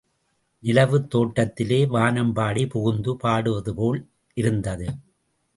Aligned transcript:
நிலவுத் 0.63 1.09
தோட்டத்திலே 1.09 1.85
வானம்பாடி 1.85 2.69
புகுந்து 2.69 3.13
பாடுவதுபோல் 3.23 4.01
இருந்தது. 4.37 4.87